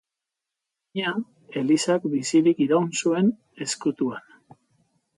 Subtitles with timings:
[0.99, 1.11] Alabaina,
[1.61, 3.33] elizak bizirik iraun zuen
[3.67, 4.39] ezkutuan.